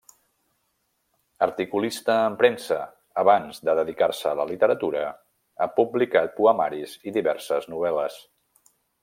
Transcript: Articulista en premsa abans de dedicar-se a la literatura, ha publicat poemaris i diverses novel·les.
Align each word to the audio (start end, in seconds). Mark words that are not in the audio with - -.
Articulista 1.47 2.15
en 2.29 2.37
premsa 2.39 2.77
abans 3.25 3.61
de 3.69 3.75
dedicar-se 3.81 4.27
a 4.31 4.33
la 4.41 4.49
literatura, 4.53 5.05
ha 5.59 5.69
publicat 5.77 6.35
poemaris 6.41 6.97
i 7.11 7.15
diverses 7.21 7.71
novel·les. 7.77 8.19